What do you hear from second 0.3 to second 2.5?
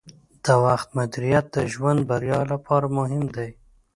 د وخت مدیریت د ژوند بریا